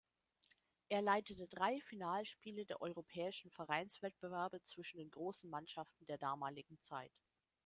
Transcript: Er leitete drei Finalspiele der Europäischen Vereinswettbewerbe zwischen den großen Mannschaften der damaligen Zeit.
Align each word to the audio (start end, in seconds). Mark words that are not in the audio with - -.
Er 0.89 1.03
leitete 1.03 1.47
drei 1.47 1.79
Finalspiele 1.81 2.65
der 2.65 2.81
Europäischen 2.81 3.51
Vereinswettbewerbe 3.51 4.63
zwischen 4.63 4.97
den 4.97 5.11
großen 5.11 5.47
Mannschaften 5.47 6.07
der 6.07 6.17
damaligen 6.17 6.79
Zeit. 6.81 7.11